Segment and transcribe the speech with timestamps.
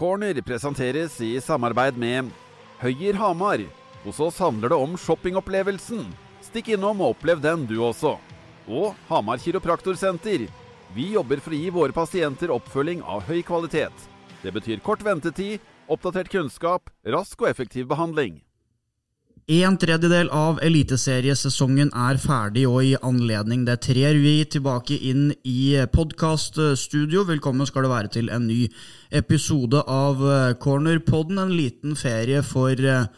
[0.00, 2.30] Corner presenteres i samarbeid med
[2.80, 3.60] Høyer Hamar.
[4.00, 6.06] Hos oss handler det om shoppingopplevelsen.
[6.40, 8.14] Stikk innom og opplev den du også.
[8.64, 10.46] Og Hamar kiropraktorsenter.
[10.96, 14.08] Vi jobber for å gi våre pasienter oppfølging av høy kvalitet.
[14.40, 18.40] Det betyr kort ventetid, oppdatert kunnskap, rask og effektiv behandling.
[19.50, 25.74] En tredjedel av eliteseriesesongen er ferdig, og i anledning det trer vi tilbake inn i
[25.90, 27.24] podkaststudio.
[27.26, 28.68] Velkommen skal det være til en ny
[29.10, 30.22] episode av
[30.62, 31.42] Cornerpodden.
[31.42, 33.10] En liten ferie for eh,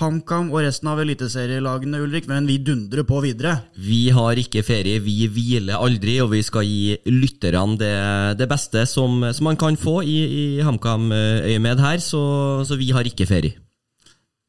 [0.00, 3.58] HamKam og resten av eliteserielagene, Ulrik, men vi dundrer på videre.
[3.76, 7.94] Vi har ikke ferie, vi hviler aldri, og vi skal gi lytterne det,
[8.40, 12.22] det beste som, som, man kan få i, i HamKam-øyemed her, så,
[12.64, 13.67] så vi har ikke ferie.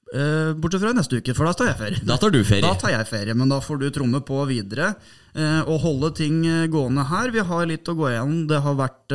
[0.09, 2.01] Uh, bortsett fra neste uke, for da tar jeg ferie.
[2.07, 2.65] Da tar du ferie.
[2.65, 4.95] Da tar jeg ferie, Men da får du tromme på videre
[5.37, 7.29] uh, og holde ting eh, gående her.
[7.35, 8.47] Vi har litt å gå igjennom.
[8.49, 9.13] Det har vært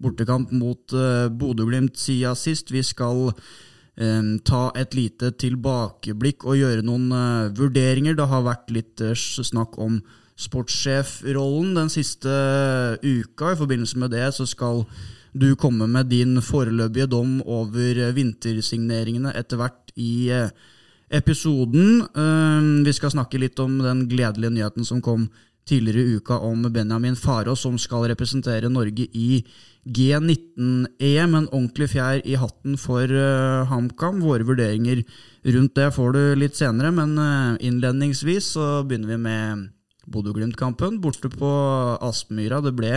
[0.00, 0.94] bortekamp mot
[1.36, 2.70] Bodø-Glimt siden sist.
[2.72, 3.32] Vi skal
[4.48, 7.10] ta et lite tilbakeblikk og gjøre noen
[7.52, 8.14] vurderinger.
[8.16, 9.98] Det har vært litt snakk om
[10.40, 12.32] sportssjefrollen den siste
[13.02, 13.52] uka.
[13.52, 14.86] I forbindelse med det så skal
[15.32, 20.50] du komme med din foreløpige dom over vintersigneringene etter hvert i eh,
[21.10, 22.02] episoden.
[22.02, 25.28] Eh, vi skal snakke litt om den gledelige nyheten som kom
[25.68, 29.44] tidligere i uka om Benjamin Farås, som skal representere Norge i
[29.86, 31.34] G19-EM.
[31.36, 34.18] En ordentlig fjær i hatten for uh, HamKam.
[34.24, 35.04] Våre vurderinger
[35.54, 37.14] rundt det får du litt senere, men
[37.62, 39.68] innledningsvis så begynner vi med
[40.10, 41.52] Bodø-Glimt-kampen borte på
[42.02, 42.58] Aspmyra.
[42.64, 42.94] Det ble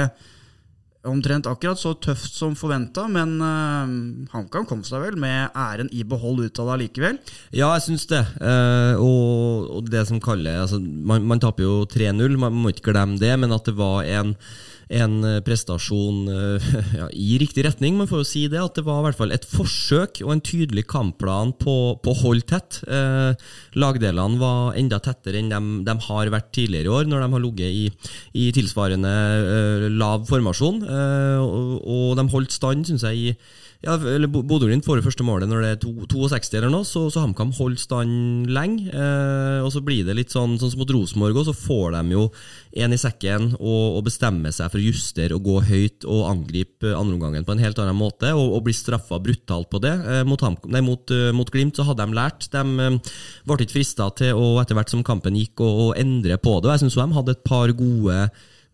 [1.10, 6.06] omtrent akkurat så tøft som forventa, men uh, HamKam kom seg vel med æren i
[6.08, 7.20] behold ut av det allikevel?
[7.52, 8.22] Ja, jeg syns det.
[8.40, 12.92] Uh, og, og, det som kaller altså, man, man taper jo 3-0, man må ikke
[12.92, 14.38] glemme det, men at det var en
[14.94, 16.68] en eh, prestasjon eh,
[17.00, 17.98] ja, i riktig retning.
[18.00, 20.44] Man får jo si det, at det var i hvert fall et forsøk og en
[20.44, 22.82] tydelig kampplan på, på å holde tett.
[22.88, 23.34] Eh,
[23.80, 27.46] lagdelene var enda tettere enn de, de, har vært tidligere i år, når de har
[27.48, 28.14] ligget i,
[28.46, 30.84] i tilsvarende eh, lav formasjon.
[30.84, 35.26] Eh, og, og, de holdt stand, syns jeg, i ja, eller Bodø-Glimt får det første
[35.28, 38.88] målet når det er 62 eller noe, så, så HamKam holder stand lenge.
[38.88, 42.24] Eh, og så blir det litt sånn, sånn som mot Rosenborg, så får de jo
[42.80, 46.94] en i sekken og, og bestemmer seg for å justere og gå høyt og angripe
[46.96, 49.94] andreomgangen på en helt annen måte, og, og blir straffa brutalt på det.
[50.00, 52.48] Eh, mot, Ham, nei, mot, uh, mot, Glimt så hadde de lært.
[52.56, 56.56] De uh, ble ikke frista til å, etter hvert som kampen gikk, å endre på
[56.62, 56.72] det.
[56.72, 58.18] og Jeg syns de hadde et par gode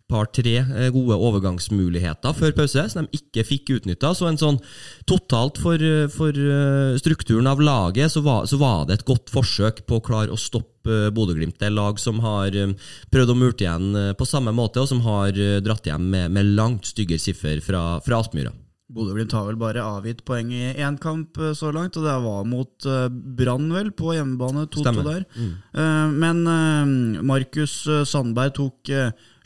[0.10, 4.14] par-tre eh, gode overgangsmuligheter før pause som de ikke fikk utnytta.
[4.18, 4.60] Så en sånn
[5.10, 5.84] totalt for,
[6.14, 10.06] for eh, strukturen av laget, så var, så var, det et godt forsøk på å
[10.06, 11.60] klare å stoppe eh, Bodø-Glimt.
[11.60, 12.56] Det er lag som har
[13.14, 16.90] prøvd å murte igjen på samme måte, og som har dratt hjem med, med langt
[16.90, 18.54] styggere siffer fra, fra Aspmyra.
[18.90, 22.88] Bodø-Glimt har vel bare avgitt poeng i én kamp så langt, og det var mot
[23.38, 25.28] Brann, vel, på hjemmebane 2-2 der.
[25.38, 26.16] Mm.
[26.24, 28.90] Men Markus Sandberg tok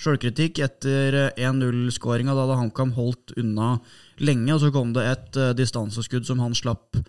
[0.03, 2.35] sjølkritikk etter 1-0-skåringa.
[2.35, 3.77] Da hadde HamKam holdt unna
[4.21, 6.99] lenge, og så kom det et uh, distanseskudd som han slapp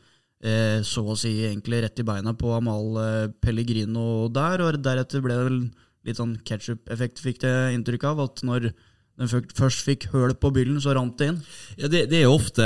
[0.44, 4.62] eh, så å si egentlig rett i beina på Amal eh, Pellegrino der.
[4.64, 5.60] og Deretter ble det vel
[6.04, 8.20] litt sånn ketsjup-effekt, fikk det inntrykk av.
[8.26, 8.70] at når
[9.14, 11.36] den først fikk høl på byllen, så rant det inn?
[11.78, 12.64] Ja, det, det er jo ofte,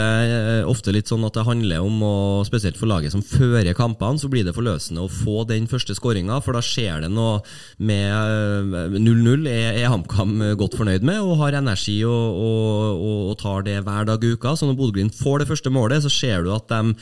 [0.64, 4.30] ofte, litt sånn at det handler om, og spesielt for laget som fører kampene, så
[4.32, 7.42] blir det forløsende å få den første skåringa, for da skjer det noe
[7.76, 9.44] med 0-0.
[9.44, 13.68] Eh, er, er HamKam godt fornøyd med og har energi og, og, og, og tar
[13.68, 14.56] det hver dag i uka.
[14.56, 16.96] Så når Bodø-Glimt får det første målet, så ser du at de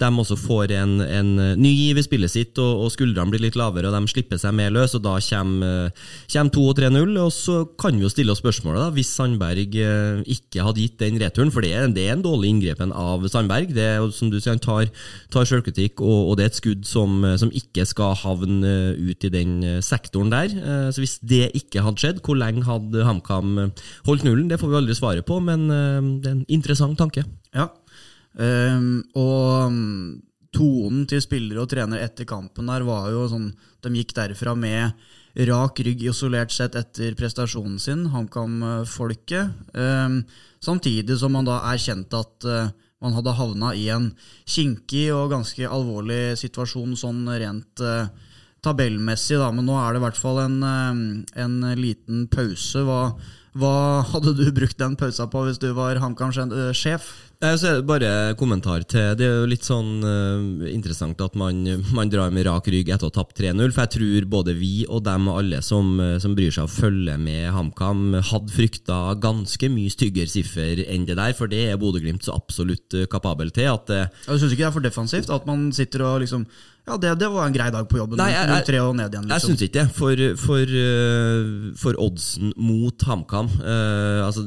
[0.00, 1.30] de også får en, en
[1.60, 4.54] ny giv i spillet sitt, og, og, skuldrene blir litt lavere, og de slipper seg
[4.56, 4.94] mer løs.
[4.96, 5.92] og Da kommer,
[6.32, 7.16] kommer 2 og 3-0.
[7.24, 10.98] og Så kan vi jo stille oss spørsmålet, da, hvis Sandberg eh, ikke hadde gitt
[11.02, 13.74] den returen, for det det er en dårlig inngrepen av Sandberg.
[13.74, 14.90] det er, som du sier, Han tar,
[15.30, 19.32] tar selvkritikk, og, og, det er et skudd som, som, ikke skal havne ut i
[19.32, 20.50] den eh, sektoren der.
[20.50, 23.70] Eh, så Hvis det ikke hadde skjedd, hvor lenge hadde HamKam
[24.06, 24.48] holdt nullen?
[24.50, 27.24] Det får vi aldri svaret på, men det er en interessant tanke.
[27.50, 27.66] Ja,
[28.34, 30.20] Um, og um,
[30.54, 33.48] tonen til spillere og trenere etter kampen der var jo sånn
[33.82, 34.94] De gikk derfra med
[35.48, 39.52] rak rygg isolert sett etter prestasjonen sin, HamKam-folket.
[39.74, 40.22] Um,
[40.62, 44.10] samtidig som man da erkjente at uh, man hadde havna i en
[44.44, 48.10] kinkig og ganske alvorlig situasjon sånn rent uh,
[48.60, 49.48] tabellmessig, da.
[49.54, 52.82] Men nå er det i hvert fall en, uh, en liten pause.
[52.84, 53.14] Hva,
[53.58, 57.08] hva hadde du brukt den pausa på hvis du var HamKam-sjef?
[57.42, 61.34] Eh, Så er det bare kommentar til Det er jo litt sånn uh, interessant at
[61.34, 61.64] man,
[61.96, 63.72] man drar med rak rygg etter å ha tapt 3-0.
[63.72, 66.74] For jeg tror både vi og dem og alle som, eh, som bryr seg og
[66.76, 71.34] følger med HamKam, hadde frykta ganske mye styggere siffer enn det der.
[71.34, 73.72] For det er Bodø-Glimt så absolutt eh, kapabel til.
[73.72, 76.46] at uh, Jeg syns ikke det er for defensivt at man sitter og liksom
[76.88, 78.18] Ja, det, det var en grei dag på jobben.
[78.18, 79.50] Nei, jeg- jeg- 0-3 og ned igjen, Jeg liksom.
[79.50, 79.90] syns ikke det.
[79.94, 84.42] For, for, eh, for oddsen mot HamKam uh, altså,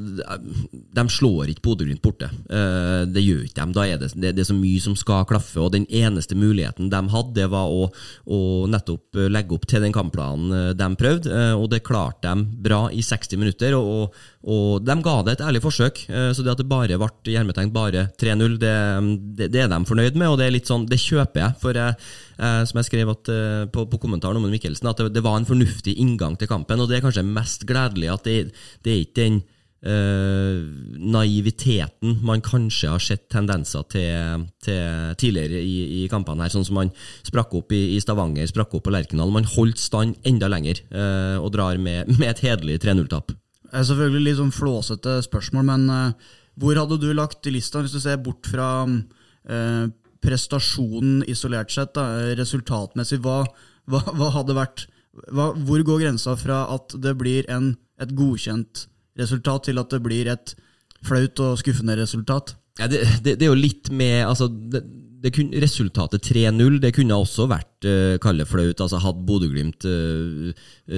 [0.93, 2.29] De slår ikke Bodø-Glimt borte.
[2.49, 3.73] Uh, det gjør ikke de.
[3.77, 5.61] Da er det, det, det er så mye som skal klaffe.
[5.61, 7.87] Og den eneste muligheten de hadde, det var å,
[8.27, 11.31] å nettopp legge opp til den kampplanen de prøvde.
[11.31, 13.77] Uh, og det klarte de bra i 60 minutter.
[13.77, 16.03] Og, og, og de ga det et ærlig forsøk.
[16.09, 18.75] eh, så det at det bare ble hermetegn bare 3-0, det,
[19.37, 20.27] det, det er de fornøyd med.
[20.27, 21.55] Og det er litt sånn, det kjøper jeg.
[21.61, 21.95] For jeg,
[22.37, 25.39] eh, som jeg skrev at, eh, på, på kommentaren om Mikkelsen, at det, det var
[25.39, 26.83] en fornuftig inngang til kampen.
[26.83, 28.37] Og det er kanskje mest gledelig at det,
[28.83, 29.43] det er ikke den
[29.83, 30.63] Uh,
[30.95, 36.45] naiviteten man kanskje har sett tendenser til, til tidligere i, i kampene.
[36.45, 36.93] her, Sånn som man
[37.27, 39.35] sprakk opp i, i Stavanger, sprakk opp på Lerkendal.
[39.35, 43.35] Man holdt stand enda lenger uh, og drar med, med et hederlig 3-0-tap.
[43.73, 47.95] Det er selvfølgelig litt sånn flåsete spørsmål, men uh, hvor hadde du lagt lista, hvis
[47.95, 49.85] du ser bort fra uh,
[50.23, 53.17] prestasjonen isolert sett, da, eh, resultatmessig?
[53.23, 53.41] Hva,
[53.89, 54.85] hva, hva hadde vært
[55.33, 58.85] hva, Hvor går grensa fra at det blir en, et godkjent
[59.19, 60.53] resultat, til at det blir et
[61.05, 62.55] flaut og skuffende resultat?
[62.79, 64.85] Ja, det, det, det er jo litt med altså, det,
[65.23, 68.81] det kun, Resultatet 3-0 det kunne også vært uh, kalle flaut.
[68.83, 70.51] altså Hadde Bodø-Glimt uh,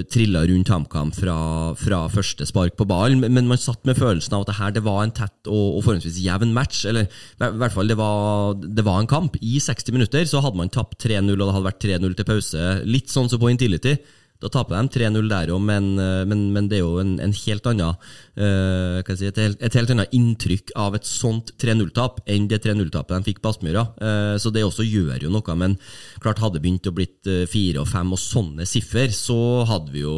[0.10, 1.38] trilla rundt HamKam fra,
[1.78, 4.86] fra første spark på ballen, men man satt med følelsen av at det her det
[4.88, 6.84] var en tett og, og forholdsvis jevn match.
[6.90, 9.38] eller i hvert fall det var, det var en kamp.
[9.46, 12.70] I 60 minutter så hadde man tapt 3-0, og det hadde vært 3-0 til pause.
[12.90, 14.00] Litt sånn som på Intility.
[14.44, 15.94] Da taper de 3-0 der òg, men,
[16.28, 17.96] men, men det er jo en, en helt annen,
[18.36, 23.16] uh, si, et, helt, et helt annet inntrykk av et sånt 3-0-tap enn det 3-0-tapet
[23.16, 23.86] de fikk på Aspmyra.
[24.02, 25.58] Uh, så det også gjør jo noe.
[25.58, 25.78] Men
[26.24, 29.40] klart hadde det begynt å blitt fire og fem og sånne siffer, så
[29.70, 30.18] hadde vi jo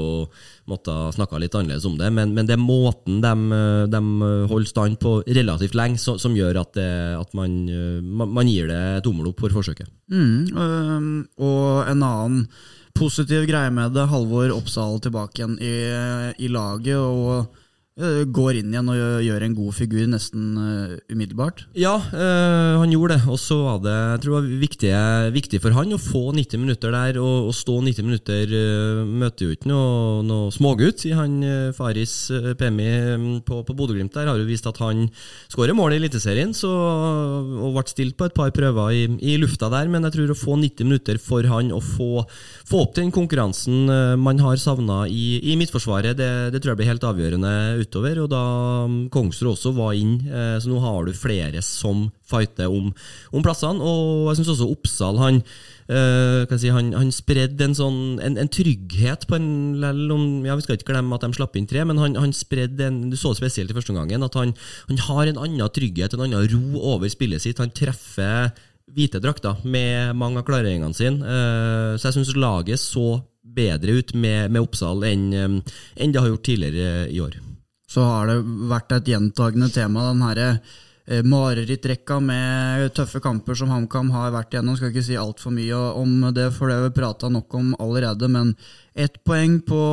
[0.68, 2.10] måttet snakke litt annerledes om det.
[2.13, 3.62] Men, men det er måten de,
[3.92, 4.02] de
[4.52, 7.56] holder stand på relativt lenge, så, som gjør at, det, at man,
[8.25, 9.90] man, gir det tommel opp for forsøket.
[10.12, 11.08] Mm, øh,
[11.44, 12.44] og en annen
[12.98, 14.08] positiv greie med det.
[14.10, 15.76] Halvor Oppsal tilbake igjen i,
[16.42, 17.54] i laget og
[17.98, 21.64] går inn igjen og gjør, en god figur nesten uh, umiddelbart.
[21.78, 23.24] Ja, øh, han gjorde det.
[23.26, 26.94] Og så var det jeg tror det var viktig, for han å få 90 minutter
[26.94, 27.18] der.
[27.18, 31.08] Og, og stå 90 minutter øh, møter jo ikke noe, noe smågutt.
[31.18, 31.40] han
[31.74, 32.30] Faris
[32.60, 35.08] Pemi på, på Bodø-Glimt der har jo vist at han
[35.50, 36.54] skårer mål i Eliteserien.
[36.68, 39.90] Og ble stilt på et par prøver i, i lufta der.
[39.90, 42.28] Men jeg tror å få 90 minutter for han å få,
[42.68, 43.90] få opp den konkurransen
[44.22, 47.52] man har savna i, i Midtforsvaret, det, det tror jeg blir helt avgjørende
[47.88, 48.19] utover.
[48.24, 48.44] Og da
[49.13, 52.92] Kongsrud også var inn, eh, så nå har du flere som fighter om,
[53.31, 53.81] om plassene.
[53.81, 55.42] Og jeg syns også Oppsal han
[55.88, 59.50] eh, si, han, han spredde en sånn en, en trygghet på en
[59.81, 62.36] lell om, ja, Vi skal ikke glemme at de slapp inn tre, men han, han
[62.36, 64.56] spredde en Du så det spesielt i første omgang, at han,
[64.92, 67.62] han har en annen trygghet, en annen ro over spillet sitt.
[67.63, 68.51] Han treffer
[68.95, 71.19] hvite drakter med mange av klareringene sine.
[71.24, 73.19] Eh, så jeg syns laget så
[73.57, 77.39] bedre ut med, med Oppsal enn eh, enn det har gjort tidligere i år.
[77.88, 80.48] Så har det vært et gjentagende tema, den herre
[81.07, 84.75] eh, marerittrekka med tøffe kamper som HamKam har vært igjennom.
[84.75, 88.28] Skal ikke si altfor mye om det, for det har vi prata nok om allerede.
[88.31, 88.51] Men
[88.92, 89.84] ett poeng på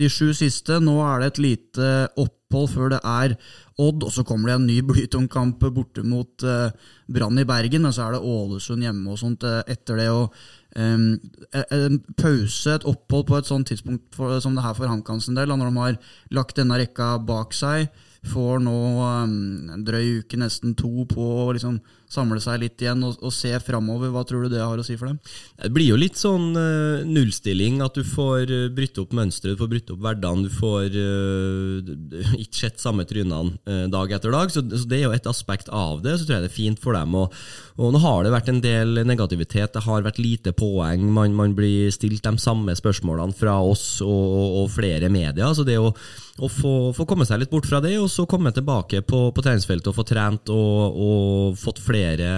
[0.00, 0.80] de sju siste.
[0.80, 3.36] Nå er det et lite opphold før det er
[3.80, 6.72] Odd, og så kommer det en ny blytungkamp borte mot eh,
[7.08, 7.84] Brann i Bergen.
[7.88, 10.08] Og så er det Ålesund hjemme og sånt eh, etter det.
[10.08, 10.32] og
[10.76, 11.18] em,
[11.52, 15.38] en pause, et opphold på et sånt tidspunkt for, som det her for HamKam sin
[15.38, 15.98] del, når de har
[16.36, 17.90] lagt denne rekka bak seg,
[18.28, 19.32] får nå um,
[19.72, 21.78] en drøy uke, nesten to, på å liksom
[22.10, 24.10] samle seg litt igjen og, og se framover.
[24.12, 25.20] Hva tror du det har å si for dem?
[25.56, 29.70] Det blir jo litt sånn uh, nullstilling, at du får uh, opp mønsteret, du får
[29.72, 34.52] brytt opp hverdagen, du får uh, ikke sett samme trynene dag etter dag.
[34.52, 36.18] Så, så, det er jo et aspekt av det.
[36.18, 37.16] Så tror jeg det er fint for dem.
[37.16, 37.32] Og,
[37.80, 41.06] og nå har det vært en del negativitet, det har vært lite poeng.
[41.16, 45.54] Man, man blir stilt de samme spørsmålene fra oss og, og, og flere medier.
[45.56, 48.52] Så det å, å få, få, komme seg litt bort fra det, og så komme
[48.52, 52.30] tilbake på, på treningsfeltet og få trent og, og fått flere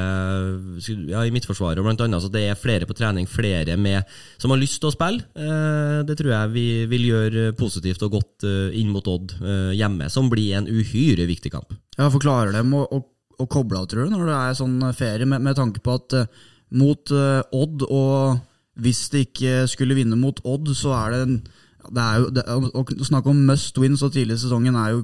[1.11, 4.07] ja, i Midtforsvaret blant annet, så det er flere på trening, flere med,
[4.39, 5.27] som har lyst til å spille.
[5.35, 9.73] Eh, det tror jeg vi vil gjøre positivt og godt eh, inn mot Odd eh,
[9.79, 11.75] hjemme, som blir en uhyre viktig kamp.
[11.99, 13.03] Ja, Forklarer dem og, å,
[13.43, 16.17] å koble av, tror du, når det er sånn ferie, med, med tanke på at
[16.19, 16.47] uh,
[16.79, 18.39] mot uh, Odd, og
[18.83, 21.37] hvis de ikke skulle vinne mot Odd, så er det en
[21.83, 25.01] det er jo, det, Å snakke om must win så tidlig i sesongen er jo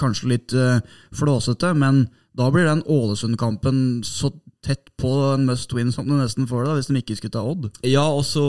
[0.00, 0.80] kanskje litt uh,
[1.14, 6.46] flåsete, men Da blir den Ålesund-kampen så tett på en must win som du nesten
[6.46, 7.68] får da, hvis de ikke skulle ta Odd.
[7.86, 8.44] Ja, og så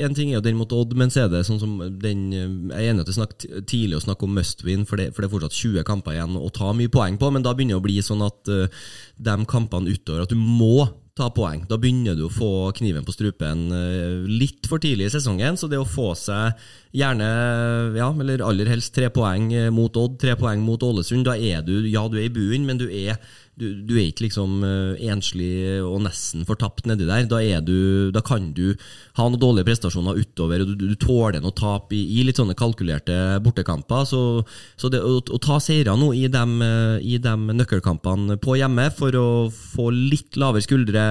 [0.00, 2.72] En ting er jo den mot Odd, men så er det sånn som den Jeg
[2.72, 5.30] er enig at det er tidlig å snakke om must win, for det, for det,
[5.30, 7.88] er fortsatt 20 kamper igjen å ta mye poeng på, men da begynner det å
[7.88, 11.62] bli sånn at uh, de kampene utover at du må ta poeng.
[11.68, 13.70] Da begynner du å få kniven på strupen
[14.28, 16.58] litt for tidlig i sesongen, så det å få seg
[16.96, 17.28] gjerne,
[17.96, 21.88] ja, eller aller helst tre poeng mot Odd, tre poeng mot Ålesund, da er du
[21.88, 23.16] ja, du er i buen, men du er
[23.56, 27.24] du, du, er ikke liksom uh, enslig og nesten fortapt nedi der.
[27.30, 28.74] Da, du, da, kan du
[29.16, 32.56] ha noen dårlige prestasjoner utover, og du, du tåler noe tap i, i, litt sånne
[32.58, 34.04] kalkulerte bortekamper.
[34.08, 34.22] Så,
[34.76, 38.90] så det, å, å, ta seirer nå i de, uh, i de nøkkelkampene på hjemme
[38.96, 41.06] for å få litt lavere skuldre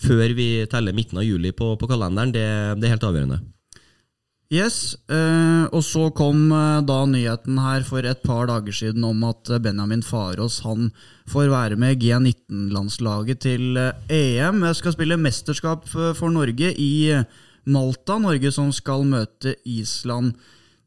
[0.00, 2.46] før vi teller midten av juli på, på kalenderen, det,
[2.80, 3.40] det er helt avgjørende.
[4.50, 9.20] Yes, eh, og så kom eh, da nyheten her for et par dager siden om
[9.28, 10.88] at eh, Benjamin Farås han
[11.30, 14.58] får være med G19-landslaget til EM.
[14.64, 17.14] E Jeg skal spille mesterskap for Norge i
[17.70, 18.18] Malta.
[18.18, 20.34] Norge som skal møte Island,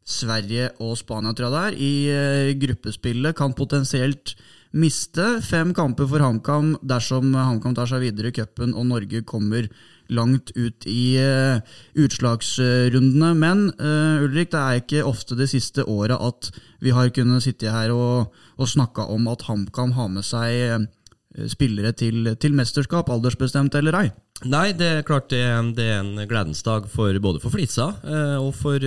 [0.04, 1.80] Sverige og Spania, tror jeg det er.
[1.80, 4.36] I gruppespillet kan potensielt
[4.76, 9.72] miste fem kamper for HamKam dersom HamKam tar seg videre i cupen og Norge kommer
[10.16, 11.60] langt ut i uh,
[12.00, 13.34] utslagsrundene.
[13.38, 16.52] Men uh, Ulrik, det er ikke ofte de siste året at
[16.84, 21.48] vi har kunnet sitte her og, og snakke om at HamKam har med seg uh,
[21.50, 24.08] spillere til, til mesterskap, aldersbestemt eller ei.
[24.42, 25.40] Nei, det er klart det,
[25.78, 28.82] det, er en gledens dag for, både for Flisa eh, og for,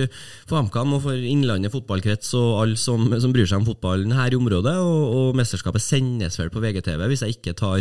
[0.45, 4.35] for HamKam og for Innlandet fotballkrets og alle som, som, bryr seg om fotballen her
[4.35, 4.75] i området.
[4.77, 7.79] Og, og, mesterskapet sendes vel på VGTV, hvis jeg ikke tar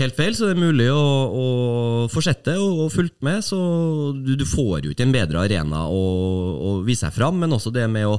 [0.00, 0.38] helt feil.
[0.38, 1.48] Så det er mulig å, å
[2.12, 3.42] fortsette og, og fulgt med.
[3.44, 3.58] Så
[4.16, 6.04] du, du, får jo ikke en bedre arena å,
[6.70, 8.16] å vise seg fram, men også det med å,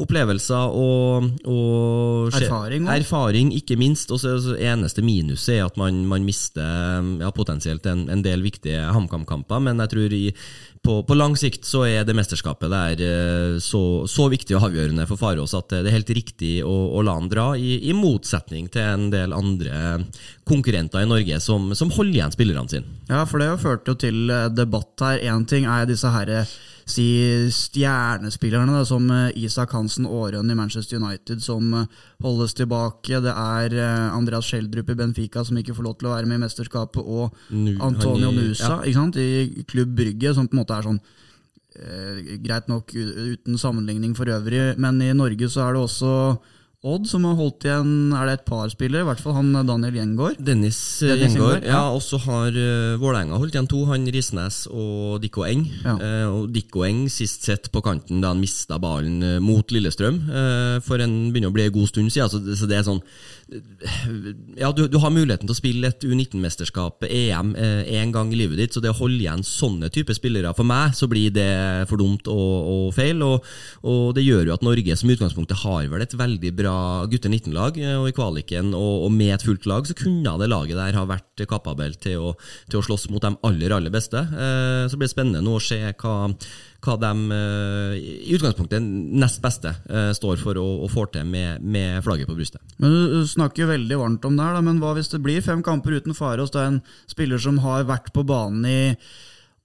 [0.00, 4.12] opplevelser og, og erfaring, erfaring, ikke minst.
[4.14, 8.90] Og så eneste minuset er at man, man mister ja, potensielt en, en del viktige
[8.94, 10.22] HamKam-kamper, men jeg tror i,
[10.82, 15.06] på, på, lang sikt så er det mesterskapet der eh, så, så viktig og avgjørende
[15.10, 18.66] for Farås at det er helt riktig å, å la han dra, i, i, motsetning
[18.72, 20.02] til en del andre
[20.48, 22.98] konkurrenter i Norge som, som holder igjen spillerne sine.
[23.10, 25.22] Ja, for det har ført jo til eh, debatt her.
[25.32, 26.44] Én ting er disse herre
[26.88, 27.06] si
[27.52, 33.20] stjernespillerne, da, som eh, Isak Hansen Aarøen i Manchester United, som eh, holdes tilbake.
[33.24, 36.40] Det er eh, Andreas Schjelderup i Benfica som ikke får lov til å være med
[36.40, 37.36] i mesterskapet, og
[37.82, 39.04] Antonio Nusa ja.
[39.22, 41.02] i Klubb Brygge, som på en måte er sånn
[41.76, 46.12] eh, Greit nok uten sammenligning for øvrig, men i Norge så er det også
[46.82, 49.04] Odd, som har holdt igjen Er det et par spillere?
[49.04, 50.40] I hvert fall han Daniel Gjengård.
[50.42, 51.66] Dennis, eh, Dennis Gjengård.
[51.68, 53.84] Ja, og så har uh, Vålerenga holdt igjen to.
[53.86, 55.62] Han Risnes og Dikko Eng.
[55.84, 55.94] Ja.
[55.94, 60.18] Uh, og Dikko Eng sist sett på kanten da han mista ballen uh, mot Lillestrøm.
[60.26, 62.32] Uh, for en begynner å bli en god stund siden.
[62.34, 63.02] Så, så det er sånn
[64.56, 68.60] ja, du, du, har muligheten til å spille et U19-mesterskap, EM, én gang i livet
[68.60, 68.74] ditt.
[68.74, 71.50] Så det å holde igjen sånne typer spillere For meg så blir det
[71.90, 73.22] for dumt og, og feil.
[73.26, 73.46] Og,
[73.82, 76.76] og, det gjør jo at Norge som utgangspunktet har vel et veldig bra
[77.10, 80.50] gutter 19-lag, eh, og i kvaliken og, og, med et fullt lag så kunne det
[80.50, 82.34] laget der ha vært kapabel til å,
[82.70, 84.20] til å slåss mot de aller, aller beste.
[84.20, 86.16] Eh, så blir det spennende nå å se hva,
[86.82, 87.92] hva de eh,
[88.26, 92.62] i utgangspunktet nest beste eh, står for og får til med, med, flagget på brystet.
[92.82, 95.62] Men Du snakker jo veldig varmt om det her, men hva hvis det blir fem
[95.62, 98.80] kamper uten fare er en spiller som har vært på banen i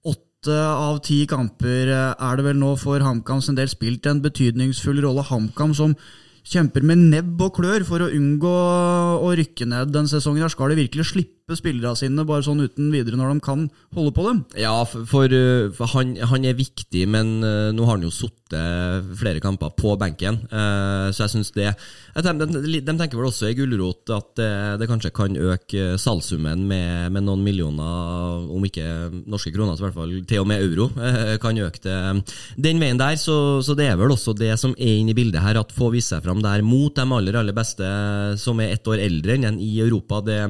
[0.06, 4.22] åtte av ti kamper eh, er det vel nå for HamKam en del spilt en
[4.22, 5.26] betydningsfull rolle.
[5.26, 5.96] HamKam som
[6.48, 8.54] kjemper med nebb og klør for å unngå
[9.26, 10.46] å rykke ned den sesongen.
[10.46, 13.64] her Skal de virkelig slippe spillerne sine bare sånn uten videre når de kan
[13.96, 14.42] holde på dem?
[14.60, 15.32] Ja, for, for,
[15.78, 18.36] for han, han, er viktig, men uh, nå har han jo sittet
[19.20, 20.38] flere kamper på benken.
[20.52, 21.70] Uh, så jeg syns det
[22.18, 26.64] de, de, de, tenker vel også i gulrot at det, det, kanskje kan øke salgssummen
[26.68, 28.86] med, med, noen millioner, om ikke
[29.28, 30.88] norske kroner, så i hvert fall til og med euro.
[30.96, 31.98] Uh, kan øke det
[32.56, 33.16] den veien der.
[33.20, 35.90] Så, så, det er vel også det som er inne i bildet her, at få
[35.94, 37.88] vise seg fram der mot de aller, aller beste
[38.40, 40.20] som er ett år eldre enn i Europa.
[40.24, 40.40] Det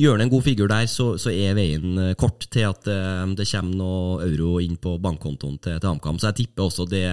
[0.00, 3.52] gjør en god figur der, så, så, er veien eh, kort til at det, eh,
[3.52, 6.18] kommer noe euro inn på bankkontoen til, til HamKam.
[6.18, 7.04] Så jeg tipper også det,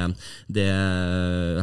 [0.48, 0.72] det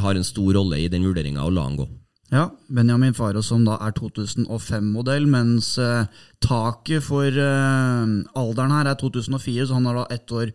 [0.05, 1.88] har en stor rolle i den vurderinga å la han gå.
[2.33, 6.07] Ja, Benjamin Faro som da er 2005-modell, mens eh,
[6.41, 10.55] taket for eh, alderen her er 2004, så han er da ett år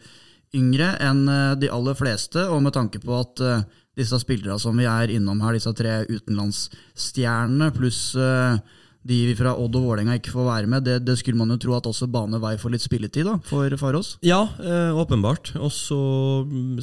[0.58, 2.48] yngre enn eh, de aller fleste.
[2.50, 3.62] Og med tanke på at eh,
[4.00, 8.02] disse spillerne som vi er innom her, disse tre utenlandsstjernene, pluss
[9.08, 10.86] de fra Odd og Vålerenga ikke får være med.
[10.86, 13.72] Det, det, skulle man jo tro at også baner vei for litt spilletid da, for
[13.80, 14.16] Farås?
[14.26, 15.54] Ja, øh, åpenbart.
[15.62, 16.00] Og så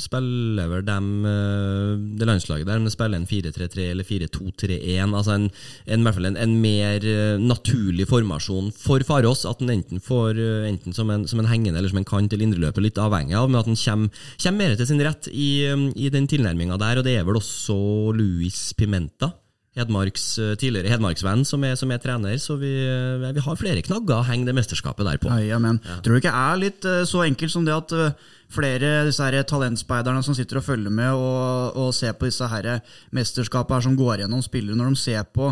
[0.00, 5.14] spiller vel dem øh, det landslaget der, men spiller en 4-3-3 eller 4-2-3-1.
[5.20, 5.50] Altså en,
[5.86, 7.08] en, en, en mer
[7.40, 9.44] naturlig formasjon for Farås.
[9.48, 12.48] At den enten får enten som en, som en hengende eller som en kant eller
[12.48, 15.48] indreløper, litt avhengig av, men at den kommer, kommer mer til sin rett i,
[15.94, 17.00] i den tilnærminga der.
[17.00, 17.76] Og det er vel også
[18.16, 19.34] Luis Pimenta
[19.74, 23.82] Hedmarks, eh, tidligere Hedmarksvenn som er, som er, trener, så vi, eh, vi, har flere
[23.82, 25.32] knagger å henge det mesterskapet der på.
[25.42, 25.98] Ja, men, ja.
[26.04, 27.94] Tror du ikke det er litt eh, så enkelt som det at
[28.54, 32.68] flere disse her talentspeiderne som sitter og følger med og, og ser på disse her
[33.10, 35.50] mesterskapene her som går gjennom spillere, når de ser på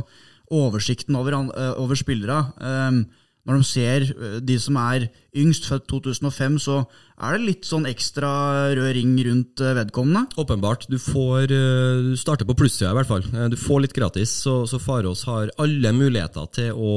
[0.53, 1.35] oversikten over,
[1.81, 3.03] over spillere um,
[3.49, 5.09] når de ser eh, de som er
[5.39, 6.77] yngst, født 2005, så
[7.23, 8.31] er det litt sånn ekstra
[8.77, 10.39] rød ring rundt eh, vedkommende.
[10.39, 10.87] Åpenbart.
[10.93, 13.27] Du får eh, du starter på plussida, i hvert fall.
[13.51, 16.95] Du får litt gratis, så, så Farås har alle muligheter til å,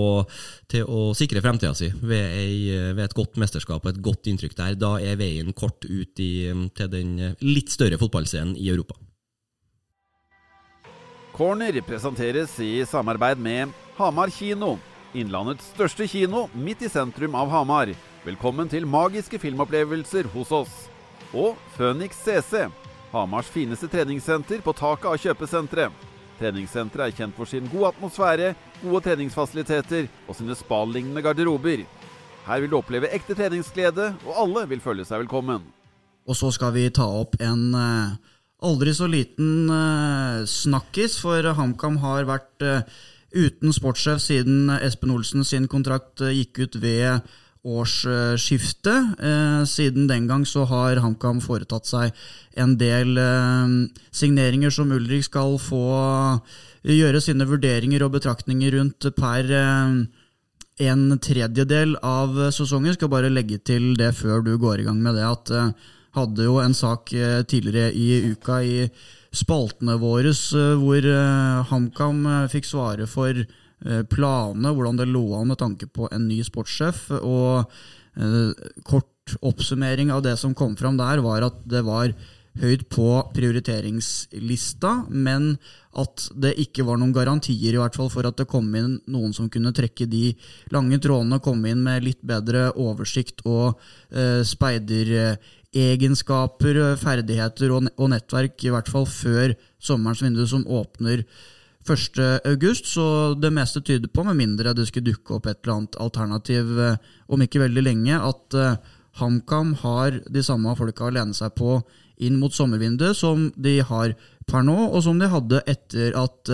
[0.70, 4.58] til å sikre fremtida si ved, ei, ved, et godt mesterskap og et godt inntrykk
[4.62, 4.78] der.
[4.78, 6.34] Da er veien kort ut i,
[6.78, 9.00] til den litt større fotballscenen i Europa.
[11.36, 14.78] Corner presenteres i samarbeid med Hamar kino.
[15.16, 17.94] Innlandets største kino midt i sentrum av Hamar.
[18.26, 20.74] Velkommen til magiske filmopplevelser hos oss.
[21.32, 22.66] Og Phoenix CC,
[23.14, 26.04] Hamars fineste treningssenter på taket av kjøpesenteret.
[26.36, 31.86] Treningssenteret er kjent for sin gode atmosfære, gode treningsfasiliteter og sine spalignende garderober.
[32.46, 35.64] Her vil du oppleve ekte treningsglede, og alle vil føle seg velkommen.
[36.28, 38.18] Og så skal vi ta opp en uh,
[38.68, 45.46] aldri så liten uh, snakkis, for HamKam har vært uh, uten sportssjef siden Espen Olsen
[45.48, 47.26] sin kontrakt eh, gikk ut ved
[47.66, 49.16] årsskiftet.
[49.20, 52.14] Eh, siden den gang så har HamKam foretatt seg
[52.62, 53.74] en del eh,
[54.14, 55.88] signeringer som Ulrik skal få
[56.86, 59.50] gjøre sine vurderinger og betraktninger rundt per
[60.86, 62.94] en tredjedel av sesongen.
[62.94, 65.54] Skal bare legge til det før du går i gang med det, at
[66.16, 67.10] hadde jo en sak
[67.50, 68.86] tidligere i uka i
[69.36, 73.46] spaltene våre eh, hvor eh, HamKam eh, fikk svare for
[74.10, 77.10] planene, hvordan det lå an med tanke på en ny sportssjef.
[77.20, 77.68] Og
[78.88, 82.16] kort oppsummering av det som kom fram der, var at det var
[82.62, 85.58] høyt på prioriteringslista, men
[86.00, 89.36] at det ikke var noen garantier i hvert fall for at det kom inn noen
[89.36, 90.30] som kunne trekke de
[90.74, 93.76] lange trådene, komme inn med litt bedre oversikt og
[94.12, 94.42] eh,
[95.76, 101.26] egenskaper, ferdigheter og, og nettverk, i hvert fall før sommerens vindu, som åpner
[101.86, 103.08] 1.8, så
[103.38, 106.96] det meste tyder på, med mindre det skulle dukke opp et eller annet alternativ eh,
[107.30, 111.78] om ikke veldig lenge, at uh, HamKam har de samme folka å lene seg på
[112.26, 114.16] inn mot sommervinduet som de har
[114.50, 116.52] per nå, og som de hadde etter at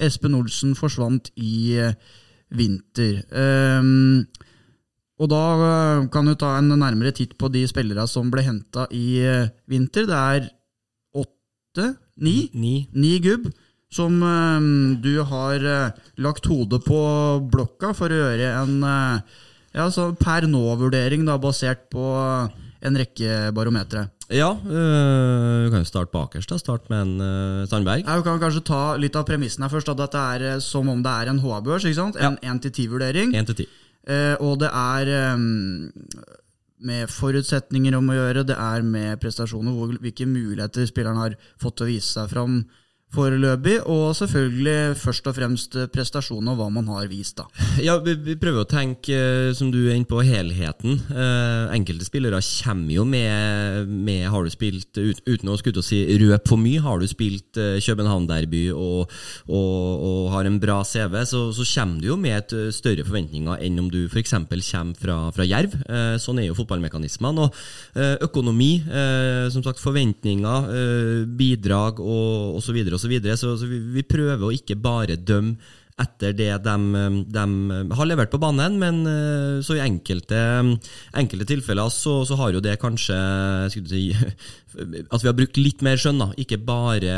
[0.00, 1.76] Espen Olsen forsvant i
[2.50, 3.20] vinter.
[3.30, 4.26] Um,
[5.20, 8.86] og da eh, kan du ta en nærmere titt på de spillere som ble henta
[8.96, 10.08] i eh, vinter.
[10.08, 10.48] Det er
[11.20, 12.76] åtte, ni, ni.
[12.92, 13.50] ni gubb
[13.90, 15.64] som um, du har
[16.22, 16.98] lagt hodet på
[17.50, 18.76] blokka for å gjøre en
[19.74, 22.04] ja, per nå-vurdering, basert på
[22.86, 24.06] en rekke barometere.
[24.30, 26.52] Ja, øh, vi kan jo starte bakerst.
[26.62, 28.04] Start med en øh, Sandberg.
[28.06, 29.90] Ja, vi kan kanskje ta litt av premissen her først.
[29.90, 31.88] At dette er som om det er en HA-børs.
[31.90, 33.34] En 1-10-vurdering.
[33.34, 33.42] Ja.
[34.06, 34.14] 1 til 10.
[34.14, 35.90] Eh, og det er um,
[36.80, 41.86] med forutsetninger om å gjøre, det er med prestasjoner, hvilke muligheter spilleren har fått til
[41.86, 42.62] å vise seg fram
[43.14, 47.40] foreløpig, og selvfølgelig først og fremst prestasjoner og hva man har vist.
[47.40, 47.46] da.
[47.82, 51.00] Ja, Vi, vi prøver å tenke, eh, som du er inne på, helheten.
[51.10, 56.02] Eh, enkelte spillere kommer jo med, med Har du spilt, ut, uten å skulle si
[56.20, 59.10] røp for mye, har du spilt eh, København-derby og,
[59.48, 59.74] og,
[60.06, 63.62] og, har en bra CV, så, så, kommer du jo med et eh, større forventninger
[63.66, 64.34] enn om du f.eks.
[64.36, 65.76] kommer fra, fra Jerv.
[65.86, 67.46] Eh, sånn er jo fotballmekanismene.
[67.46, 68.70] Og eh, økonomi,
[69.50, 70.66] som sagt forventninger,
[71.38, 72.78] bidrag og osv.
[73.00, 73.16] osv.
[73.32, 75.56] Så, så, så vi, vi, prøver å ikke bare dømme
[76.00, 76.74] etter det de,
[77.28, 77.44] de,
[77.96, 80.38] har levert på banen, men eh, så i enkelte,
[81.18, 83.18] enkelte tilfeller så, så, har jo det kanskje
[83.74, 84.06] si,
[85.10, 86.28] At vi har brukt litt mer skjønn, da.
[86.40, 87.16] Ikke bare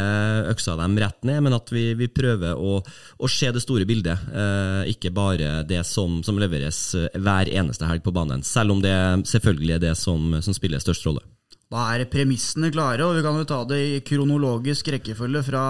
[0.51, 4.25] øksa dem rett ned, men at vi, vi prøver å, å, se det store bildet.
[4.33, 6.81] Eh, ikke bare det som, som, leveres
[7.12, 8.97] hver eneste helg på banen, selv om det
[9.29, 11.23] selvfølgelig er det som, som spiller størst rolle.
[11.72, 15.62] Da er premissene klare, og vi kan jo ta det i kronologisk rekkefølge fra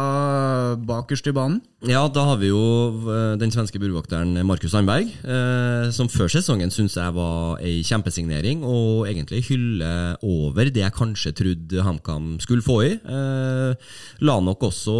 [0.82, 1.60] bakerst i banen.
[1.82, 2.62] Ja, da har vi jo
[3.10, 8.62] eh, den svenske burvokteren Markus Sandberg, eh, som før sesongen syns jeg var ei kjempesignering,
[8.62, 9.88] og egentlig hylle
[10.22, 12.92] over det jeg kanskje trodde HamKam skulle få i.
[12.98, 13.90] Eh,
[14.26, 14.96] la nok også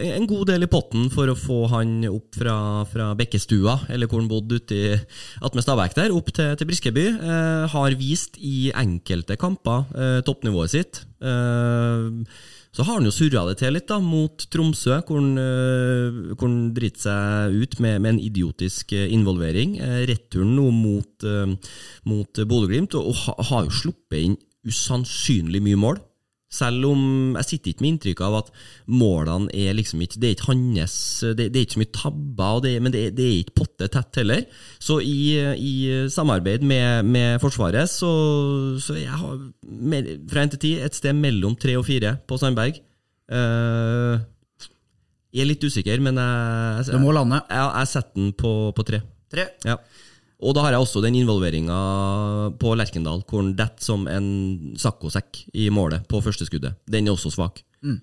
[0.00, 2.56] en god del i potten for å få han opp fra,
[2.88, 5.02] fra Bekkestua, eller hvor han bodde ute
[5.44, 7.06] attmed Stabæk der, opp til, til Briskeby.
[7.68, 9.84] Har vist i enkelte kamper
[10.26, 11.02] toppnivået sitt.
[11.20, 12.08] Eh,
[12.74, 16.46] så har han jo surra det til litt da, mot Tromsø, hvor han, øh, hvor
[16.46, 19.78] han driter seg ut med, med, en idiotisk involvering.
[19.82, 21.28] Eh, returen nå mot,
[22.08, 23.16] mot Bodø-Glimt, og
[23.50, 26.02] har jo sluppet inn usannsynlig mye mål.
[26.48, 27.00] Selv om
[27.36, 28.46] jeg sitter ikke med inntrykk av at
[28.88, 30.94] målene er liksom ikke Det er ikke hans
[31.36, 34.20] Det, det er ikke så mye tabber, det, men det, det, er ikke potte tett
[34.22, 34.46] heller.
[34.80, 35.74] Så i, i
[36.08, 38.10] samarbeid med, med, Forsvaret så,
[38.80, 42.40] så jeg har med, fra 1 til 10 et sted mellom 3 og 4 på
[42.40, 42.80] Sandberg.
[43.28, 44.16] Uh,
[45.28, 47.02] jeg er litt usikker, men jeg, jeg.
[47.04, 49.04] Jeg, jeg setter den på, på 3.
[49.36, 49.50] 3.
[49.68, 49.76] Ja.
[50.38, 51.78] Og da har jeg også den involveringa
[52.62, 54.28] på Lerkendal, hvor han detter som en
[54.78, 56.78] saccosekk i målet på første skuddet.
[56.86, 57.64] Den er også svak.
[57.82, 57.98] Mm.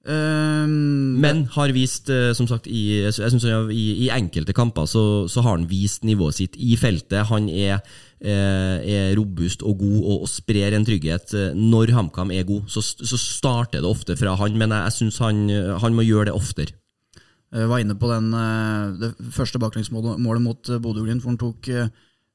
[0.00, 5.28] Um, Men har vist, eh, som sagt, i, jeg synes i, i enkelte kamper så,
[5.28, 7.26] så, har han vist nivået sitt i feltet.
[7.28, 7.82] Han er,
[8.22, 11.34] eh, er robust og god og, og, sprer en trygghet.
[11.52, 15.20] Når HamKam er god, så, så, starter det ofte fra han, men jeg, jeg syns
[15.20, 15.48] han,
[15.84, 16.79] han må gjøre det oftere.
[17.50, 18.30] Jeg var inne på den,
[19.00, 21.70] det første baklengsmålet mot Bodø-Glimt, hvor han tok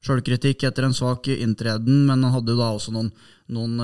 [0.06, 3.80] sjølkritikk etter en svak inntreden, men han hadde jo da også noen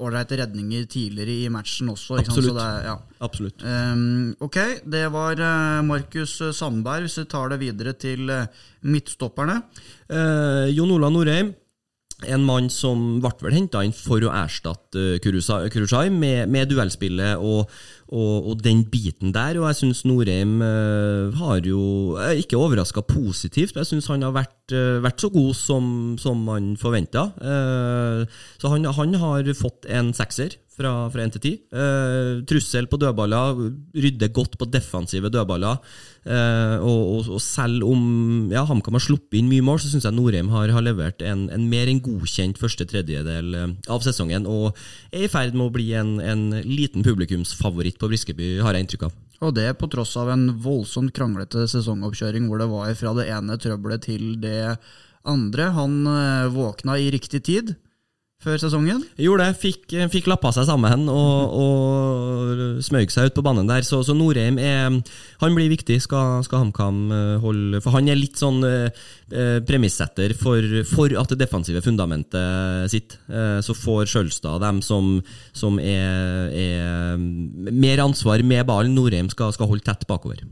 [0.00, 2.20] ålreite uh, redninger tidligere i matchen også.
[2.20, 2.58] Absolutt.
[2.58, 2.96] Det, ja.
[3.26, 3.64] Absolutt.
[3.64, 7.08] Um, ok, det var uh, Markus Sandberg.
[7.08, 8.46] Hvis vi tar det videre til uh,
[8.86, 9.60] midtstopperne.
[10.74, 11.52] Jon Ola Norheim.
[12.28, 17.70] En mann som ble vel henta inn for å erstatte Kurusai med, med duellspillet og,
[18.10, 19.56] og, og, den biten der.
[19.60, 23.78] Og jeg syns Norheim uh, har jo ikke overraska positivt.
[23.78, 27.30] Jeg syns han har vært, uh, vært, så god som, som man forventa.
[28.60, 31.52] så han, han, har fått en sekser fra, fra 1 til 10.
[31.74, 33.58] Uh, trussel på dødballer,
[33.94, 35.80] rydder godt på defensive dødballer.
[36.24, 40.06] Uh, og, og, og, selv om ja, HamKam har sluppet inn mye mål, så syns
[40.08, 44.48] jeg Norheim har, har levert en, en, mer enn godkjent første tredjedel uh, av sesongen.
[44.50, 44.70] Og
[45.12, 49.10] er i ferd med å bli en, en liten publikumsfavoritt på Briskeby, har jeg inntrykk
[49.10, 49.18] av.
[49.40, 53.56] Og det på tross av en voldsomt kranglete sesongoppkjøring hvor det var fra det ene
[53.56, 54.74] trøbbelet til det
[55.24, 55.70] andre.
[55.72, 56.02] Han
[56.52, 57.72] våkna i riktig tid
[58.40, 59.02] før sesongen?
[59.20, 59.56] Gjorde det.
[59.60, 63.84] Fikk, fikk lappa seg sammen og, og smøg seg ut på banen der.
[63.86, 64.88] Så, så Norheim er
[65.42, 69.08] Han blir viktig, skal, skal HamKam eh, holde For han er litt sånn eh,
[69.68, 73.18] premissetter for, for, at det defensive fundamentet sitt.
[73.28, 75.18] Eh, så får Sjølstad dem som,
[75.56, 78.96] som er, er, mer ansvar med ballen.
[78.96, 80.42] Norheim skal, skal holde tett bakover.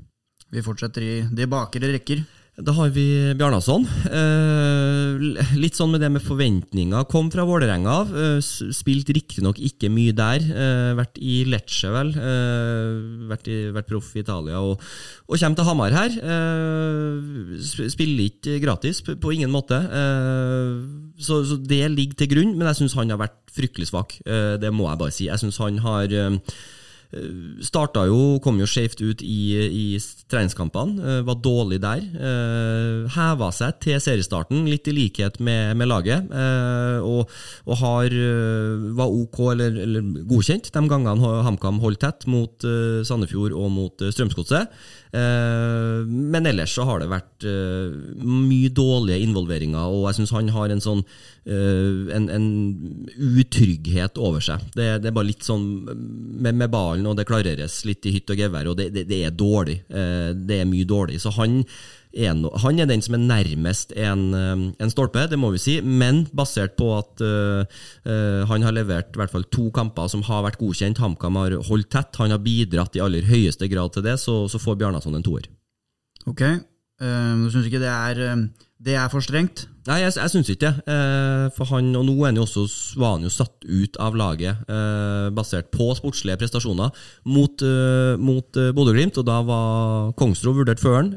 [0.53, 2.24] Vi fortsetter i de bakre rekker.
[2.59, 3.05] Da har vi
[3.38, 3.85] Bjarnason.
[4.11, 7.05] Eh, litt sånn med det med forventninger.
[7.11, 7.99] Kom fra Vålerenga.
[8.11, 8.38] Eh,
[8.75, 10.42] spilt riktignok ikke mye der.
[10.42, 12.11] Eh, vært i Lecce, vel.
[12.18, 14.59] Eh, vært, vært proff i Italia.
[14.59, 14.83] Og,
[15.29, 16.16] og kommer til Hamar her.
[16.18, 17.61] Eh,
[17.94, 19.79] spiller ikke gratis, på, på ingen måte.
[19.79, 20.83] Eh,
[21.23, 24.18] så, så, det ligger til grunn, men jeg syns han har vært fryktelig svak.
[24.27, 25.31] Det må jeg bare si.
[25.31, 26.11] Jeg syns han har
[27.64, 29.85] Starta jo, kom jo skjevt ut i, i
[30.29, 32.03] treningskampene, var dårlig der.
[33.14, 36.29] Heva seg til seriestarten, litt i likhet med, med laget.
[37.01, 37.33] Og,
[37.64, 38.12] og har,
[38.99, 42.68] var ok, eller, eller, godkjent, de gangene HamKam holdt tett mot
[43.09, 44.77] Sandefjord og mot Strømsgodset.
[45.16, 47.49] Men ellers så har det vært
[48.21, 51.07] mye dårlige involveringer, og jeg syns han har en sånn
[51.48, 52.48] en, en
[53.16, 54.64] utrygghet over seg.
[54.74, 58.34] Det, det, er bare litt sånn med, med ballen, og det klareres litt i hytt
[58.34, 59.78] og gevær, og det, det, det, er dårlig.
[59.88, 61.22] Det er mye dårlig.
[61.22, 61.62] Så han
[62.12, 65.74] er, no, han er den som er nærmest en, en, stolpe, det må vi si,
[65.82, 67.64] men basert på at uh,
[68.08, 71.58] uh, han har levert i hvert fall to kamper som har vært godkjent, HamKam har
[71.68, 75.18] holdt tett, han har bidratt i aller høyeste grad til det, så, så får Bjarnason
[75.18, 75.50] en toer.
[76.28, 78.24] Ok, uh, du syns ikke det er
[78.78, 79.64] det er for strengt?
[79.88, 80.92] Nei, jeg, jeg syns ikke det.
[80.92, 82.62] Eh, for han, og nå er han jo også,
[83.00, 86.92] var han jo satt ut av laget eh, basert på sportslige prestasjoner
[87.26, 89.18] mot, eh, mot Bodø-Glimt.
[89.18, 91.10] Og da var Kongsro vurdert før han.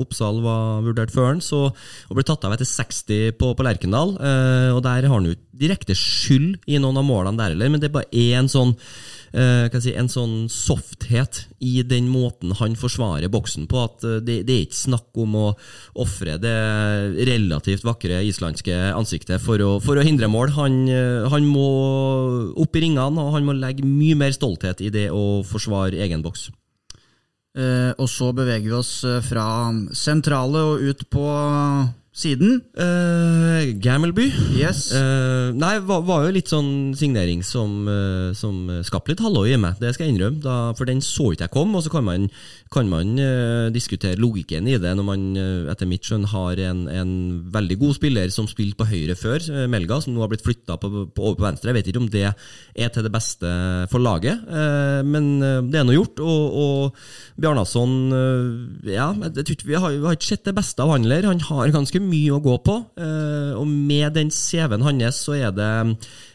[0.00, 1.42] Oppsal var vurdert før han.
[1.44, 4.14] Så, og ble tatt av etter 60 på, på Lerkendal.
[4.16, 7.90] Og der har han jo direkte skyld i noen av målene der heller, men det
[7.90, 8.72] er bare én sånn
[9.34, 13.82] si, en sånn softhet i den måten han forsvarer boksen på.
[13.82, 15.46] At uh, det, det, er ikke snakk om å
[16.04, 16.54] ofre det
[17.26, 20.54] relativt vakre islandske ansiktet for å, for å hindre mål.
[20.58, 21.68] Han, eh, han må
[22.62, 26.22] opp i ringene, og han må legge mye mer stolthet i det å forsvare egen
[26.24, 26.48] boks.
[27.54, 31.26] Eh, og så beveger vi oss eh, fra sentrale og ut på
[32.14, 32.60] siden.
[32.78, 34.28] Uh, Gammelby.
[34.54, 34.86] Yes.
[34.94, 39.58] Uh, nei, var, var, jo litt sånn signering som, uh, som skapte litt halloi i
[39.58, 40.38] meg, det skal jeg innrømme.
[40.44, 42.28] Da, for den så ikke jeg kom, og så kan man,
[42.74, 43.18] kan man
[43.74, 45.24] diskutere logikken i det når man
[45.70, 47.12] etter mitt skjønn har en, en,
[47.54, 51.06] veldig god spiller som spilte på høyre før, Melga, som nå har blitt flytta over
[51.14, 51.70] på venstre.
[51.70, 53.50] Jeg vet ikke om det er til det beste
[53.92, 54.42] for laget,
[55.06, 55.28] men
[55.70, 56.22] det er nå gjort.
[56.24, 57.94] Og, og Bjarnason
[58.88, 61.08] Ja, vi har, vi har ikke sett det beste av han.
[61.24, 62.76] Han har ganske mye å gå på.
[63.00, 65.70] Eh, og med den CV-en hans så er det,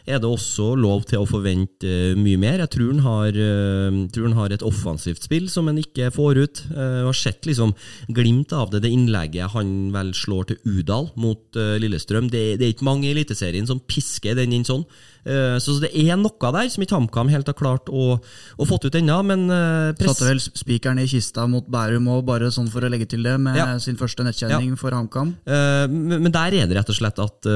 [0.06, 2.62] er det, også lov til å forvente eh, mye mer.
[2.64, 6.40] Jeg tror han har, eh, tror han har et offensivt spill som han ikke får
[6.40, 6.64] ut.
[6.70, 7.74] Jeg har sett liksom
[8.14, 12.30] glimt av det, det innlegget han vel slår til Udal mot Lillestrøm.
[12.32, 14.86] Det, det er ikke mange i Eliteserien som pisker den inn sånn.
[15.24, 18.88] Eh, så det er noe der som ikke HamKam helt har klart å, å fått
[18.88, 19.20] ut ennå.
[19.26, 23.08] Men eh, Satte vel spikeren i kista mot Bærum òg, bare sånn for å legge
[23.10, 23.70] til det, med ja.
[23.82, 24.80] sin første nettkjenning ja.
[24.80, 25.34] for HamKam?
[25.44, 27.48] Uh, men der er det rett og slett at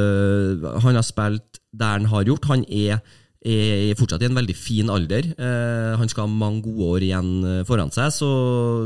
[0.85, 2.51] han har spilt der han har gjort.
[2.51, 3.05] Han er
[3.45, 5.27] er fortsatt i en veldig fin alder.
[5.37, 7.33] Eh, han skal ha mange gode år igjen
[7.69, 8.29] foran seg, så,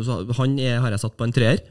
[0.02, 1.62] så han er, har jeg satt på en treer.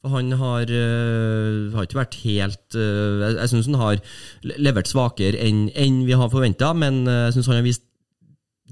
[0.00, 4.00] For han har, uh, har, ikke vært helt uh, Jeg, jeg syns han har
[4.56, 7.84] levert svakere enn, enn vi har forventa, men uh, jeg syns han har vist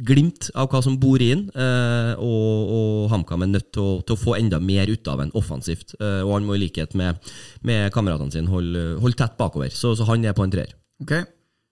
[0.09, 4.14] glimt av hva som bor inn, uh, og, og HamKam er nødt til å, til
[4.14, 5.97] å, få enda mer ut av en offensivt.
[5.99, 7.19] og han må i likhet med,
[7.67, 10.77] med kameratene sine holde, holde, tett bakover, så, så, han er på en treer.
[11.03, 11.19] Ok,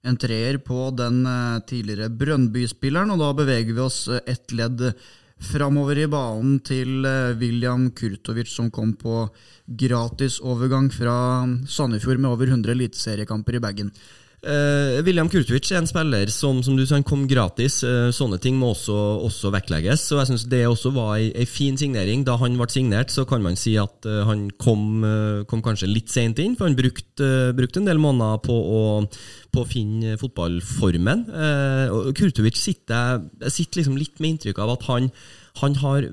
[0.07, 1.23] En treer på den
[1.67, 4.91] tidligere Brønnby-spilleren, og da beveger vi oss ett ledd
[5.43, 9.27] framover i banen til eh, William Kurtovic, som kom på
[9.67, 11.17] gratisovergang fra
[11.69, 13.93] Sandefjord med over 100 eliteseriekamper i bagen.
[14.47, 17.81] Uh, William Kurtovic er en spiller som, som du sa, kom gratis.
[17.83, 18.95] Uh, sånne ting må også,
[19.27, 20.05] også vektlegges.
[20.15, 22.23] Og jeg synes Det også var ei fin signering.
[22.27, 25.03] Da han ble signert, så kan man si at uh, han kom,
[25.51, 28.85] kom, kanskje litt seint inn, for han brukte, brukte en del måneder på å,
[29.51, 31.27] på å finne fotballformen.
[32.17, 35.11] Kurtovic sitter, sitter liksom litt med inntrykk av at han,
[35.63, 36.11] han har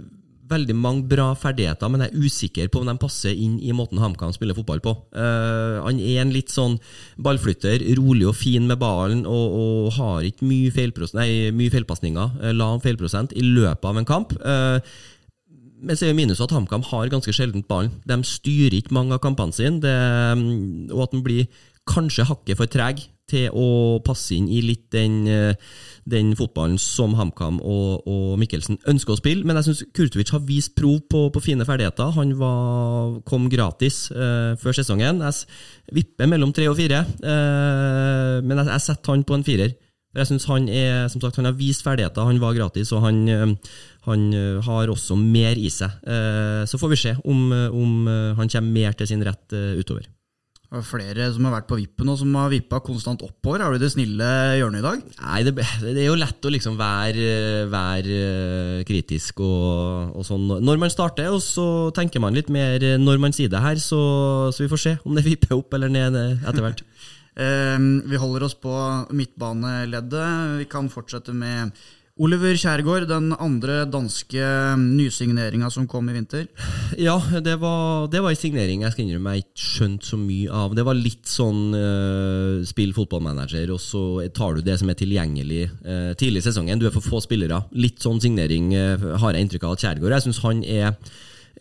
[0.53, 4.01] veldig mange bra ferdigheter, men jeg er usikker på om de passer inn i måten
[4.01, 4.95] HamKam spiller fotball på.
[5.15, 6.77] Uh, han er en litt sånn
[7.21, 10.87] ballflytter, rolig og fin med ballen, og, og har ikke mye,
[11.17, 14.37] nei, mye feilpasninger, uh, lav feilprosent, i løpet av en kamp.
[14.39, 14.79] Uh,
[15.83, 17.91] men så er jo minus at HamKam har ganske sjeldent ballen.
[18.07, 19.97] De styrer ikke mange av kampene sine, det,
[20.93, 21.49] og at den blir
[21.89, 25.55] kanskje hakket for treg til å passe inn i litt den, eh,
[26.09, 29.47] den fotballen som HamKam og, og, Mikkelsen ønsker å spille.
[29.47, 32.12] Men jeg syns Kurtovic har vist prov på, på, fine ferdigheter.
[32.17, 35.21] Han var, kom gratis uh, før sesongen.
[35.23, 39.75] Jeg vipper mellom tre og fire, uh, men jeg, jeg, setter han på en firer.
[40.12, 43.01] For jeg synes han er, som sagt, han har vist ferdigheter, han var gratis, og
[43.01, 43.55] han,
[44.05, 44.25] han
[44.67, 46.03] har også mer i seg.
[46.69, 47.95] Så får vi se om, om
[48.38, 50.05] han kommer mer til sin rett utover.
[50.73, 53.62] Det er flere som har vært på vippen og som har vippa konstant oppover.
[53.62, 55.03] Er du det snille hjørnet i dag?
[55.19, 57.27] Nei, det, det er jo lett å liksom være,
[57.69, 62.81] være eh, kritisk og, og, sånn når man starter, og så tenker man litt mer
[62.97, 64.01] når man sier det her, så,
[64.49, 66.81] så vi får se om det vipper opp eller ned etter hvert.
[67.38, 68.73] um, vi holder oss på
[69.13, 70.57] midtbaneleddet.
[70.63, 71.77] Vi kan fortsette med
[72.21, 74.38] Oliver Kjærgaard, den andre danske
[74.78, 76.43] nysigneringa som kom i vinter?
[77.02, 80.52] Ja, det var, det var en signering jeg skal innrømme jeg ikke skjønte så mye
[80.54, 80.76] av.
[80.78, 85.63] Det var litt sånn uh, spill fotballmanager, og så tar du det som er tilgjengelig
[85.88, 86.78] uh, tidlig i sesongen.
[86.78, 87.63] Du er for få spillere.
[87.73, 90.93] Litt sånn signering uh, har jeg inntrykk av at Kjærgaard Jeg syns han er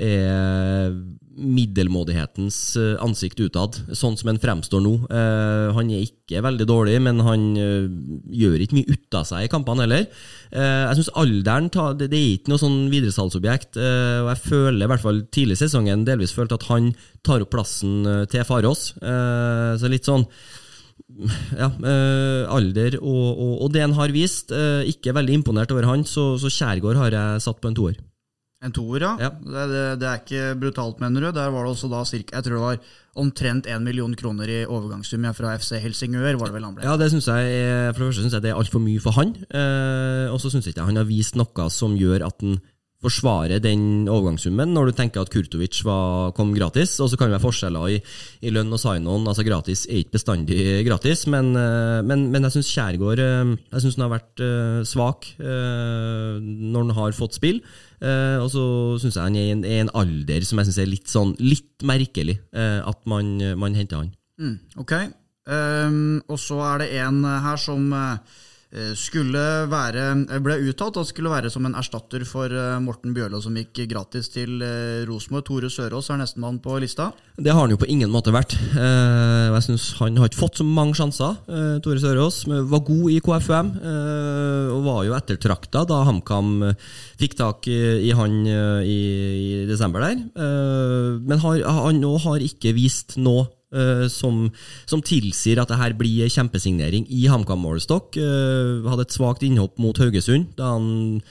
[0.00, 0.94] er
[1.32, 4.92] middelmådighetens eh, ansikt utad, sånn som han fremstår nå.
[5.08, 7.88] Eh, han er ikke veldig dårlig, men han eh,
[8.42, 10.06] gjør ikke mye ut av seg i kampene heller.
[10.52, 15.04] jeg syns alderen tar, det, er ikke noe sånn videresalgsobjekt, og jeg føler i hvert
[15.04, 16.90] fall tidlig i sesongen delvis følt at han
[17.24, 18.92] tar opp plassen til Farås.
[19.00, 20.26] så litt sånn
[21.56, 21.70] ja,
[22.52, 24.52] alder og, og, og, det han har vist.
[24.52, 28.00] ikke veldig imponert over han, så, så Kjærgaard har jeg satt på en toer.
[28.62, 29.12] En toer, ja.
[29.18, 29.30] ja.
[29.34, 31.30] Det, det, det, er ikke brutalt, mener du.
[31.34, 34.60] Der var det også da cirka, jeg tror det var omtrent 1 million kroner i
[34.64, 36.38] overgangssum fra FC Helsingør.
[36.40, 36.86] var det vel han ble.
[36.86, 37.56] Ja, det synes jeg,
[37.92, 39.34] For det første syns jeg det er altfor mye for han.
[39.50, 42.60] Eh, og så syns jeg ikke han har vist noe som gjør at han
[43.02, 46.94] forsvare den overgangssummen når du tenker at Kurtovic var, kom gratis.
[47.02, 48.00] Og så kan det være forskjeller i,
[48.46, 49.26] i lønn og sign-on.
[49.28, 53.84] Altså gratis er ikke bestandig gratis, men, eh, men, men jeg syns Kjærgaard eh, jeg
[53.84, 57.60] synes han har vært uh, svak når han har fått spill.
[58.02, 58.62] Og så
[58.98, 61.84] syns jeg han er i en, en, alder som jeg synes er litt, sånn, litt
[61.86, 64.10] merkelig at man, man henter han.
[64.42, 64.94] Mm, ok.
[65.46, 68.40] Um, og så er det en her som uh,
[68.96, 70.04] skulle være
[70.40, 74.30] ble uttalt at skulle være som en erstatter for uh, Morten Bjørlo, som gikk gratis
[74.32, 74.62] til
[75.08, 75.44] Rosenborg.
[75.44, 77.10] Tore Sørås er nestemann på lista.
[77.36, 78.54] Det har han jo på ingen måte vært.
[78.72, 81.36] Jeg synes Han har ikke fått så mange sjanser.
[81.84, 83.72] Tore Sørås var god i KFUM
[84.72, 86.70] og var jo ettertrakta da HamKam
[87.20, 90.22] fikk tak i, han i, desember der.
[91.20, 93.50] men han, han har ikke vist noe
[94.12, 94.46] som,
[94.88, 98.18] som, tilsier at det her blir kjempesignering i HamKam-målestokk.
[98.18, 101.22] Uh, hadde et svakt innhopp mot Haugesund, da han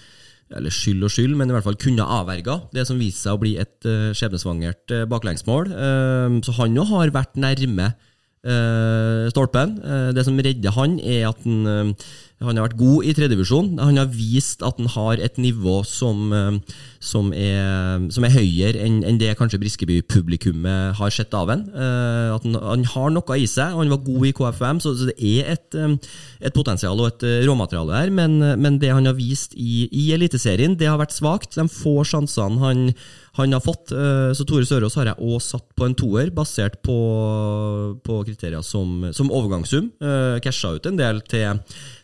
[0.52, 3.40] eller skyld og skyld, men i hvert fall kunne avverga det som viste seg å
[3.40, 5.72] bli et uh, skjebnesvangert uh, baklengsmål.
[6.44, 7.94] så han jo har vært nærme
[9.30, 9.76] stolpen.
[10.18, 11.92] det som redder han, er at han
[12.42, 13.70] han har vært god i tredjevisjon.
[13.80, 16.58] Han har vist at han har et nivå som, eh,
[17.00, 21.68] som, er, som er, høyere enn, en det kanskje Briskeby-publikummet har sett av han.
[21.76, 23.76] Uh, at han, han, har noe i seg.
[23.76, 25.98] og Han var god i KFM, så, så det er et, eh,
[26.42, 28.14] et, potensial og et råmateriale her.
[28.22, 31.60] Men, men det han har vist i, i Eliteserien, det har vært svakt.
[31.60, 32.88] De få sjansene han
[33.38, 33.92] han har fått.
[33.96, 36.98] Eh, så Tore Sørås har jeg òg satt på en toer, basert på,
[38.04, 39.92] på kriterier som, som overgangssum.
[40.04, 41.62] Uh, casha ut en del til,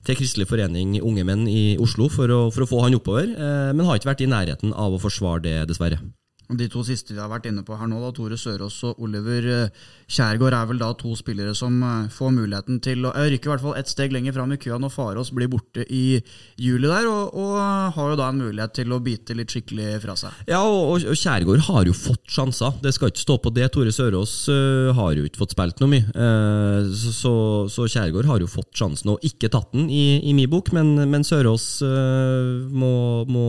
[0.07, 3.73] til Kristelig forening Unge Menn i Oslo for å, for å få han oppover, uh,
[3.75, 5.99] men har ikke vært i nærheten av å forsvare det, dessverre.
[6.47, 9.47] De to siste vi har vært inne på her nå, da, Tore Sørås og Oliver
[9.51, 13.71] eh, Kjærgaard, er vel da to spillere som eh, får muligheten til å rykke i
[13.81, 16.21] ett steg lenger fram i køa når Farås blir borte i
[16.55, 17.57] juli der, og, og,
[17.97, 20.39] har jo da en mulighet til å bite litt skikkelig fra seg.
[20.47, 23.67] Ja, og, og Kjærgaard har jo fått sjanser, det skal ikke stå på det.
[23.75, 27.35] Tore Sørås uh, har jo ikke fått spilt noe mye, uh, så,
[27.67, 30.95] så, Kjærgaard har jo fått sjansen og ikke tatt den i, i min bok, men,
[31.11, 32.93] men Sørås uh, må,
[33.27, 33.47] må,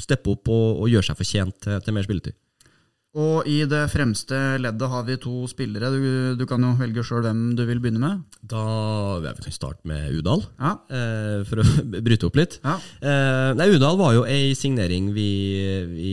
[0.00, 2.36] steppe opp og, og gjøre seg fortjent til, til mer spilletid.
[3.16, 5.88] Og i det fremste leddet har vi to spillere.
[5.88, 8.36] Du, du kan jo velge sjøl hvem du vil begynne med.
[8.44, 8.64] Da
[9.22, 10.74] vil jeg starte med Udal, ja.
[10.92, 11.66] eh, for å
[12.06, 12.58] bryte opp litt.
[12.60, 12.76] Ja.
[13.00, 15.30] Eh, nei, Udal var jo ei signering vi,
[15.94, 16.12] vi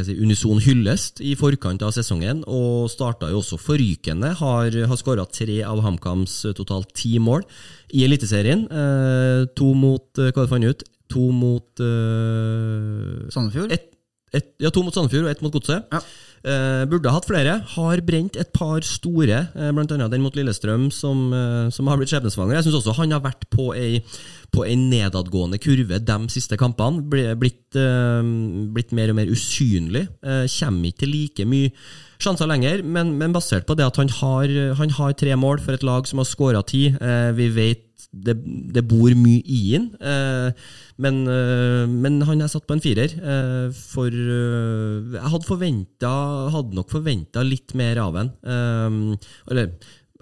[0.00, 4.32] si, unison hyllest i forkant av sesongen, og starta jo også forrykende.
[4.40, 7.44] Har, har skåra tre av HamKams totalt ti mål
[7.92, 8.64] i Eliteserien.
[8.64, 10.88] Eh, to mot Hva du fant ut?
[11.08, 13.72] To mot uh, Sandefjord?
[13.72, 13.87] Et,
[14.34, 15.86] et, ja, to mot Sandefjord og ett mot Godset.
[15.92, 16.02] Ja.
[16.46, 17.56] Eh, burde hatt flere.
[17.74, 20.08] Har brent et par store, eh, bl.a.
[20.08, 22.58] den mot Lillestrøm, som, eh, som har blitt skjebnesvanger.
[22.58, 24.02] Jeg syns også han har vært på ei,
[24.54, 27.02] på ei nedadgående kurve de siste kampene.
[27.02, 28.22] Blitt, eh,
[28.74, 30.06] blitt mer og mer usynlig.
[30.22, 31.72] Eh, kommer ikke til like mye
[32.18, 35.72] sjanser lenger, men, men, basert på det at han har, han har tre mål for
[35.72, 36.88] et lag som har skåra ti.
[36.90, 38.34] Eh, vi vet det,
[38.74, 39.90] det, bor mye i den.
[40.00, 40.66] Eh,
[40.96, 43.12] men, eh, men, han er satt på en firer.
[43.18, 46.12] Eh, for jeg hadde,
[46.54, 48.34] hadde nok forventa litt mer av han.
[49.50, 49.72] Eller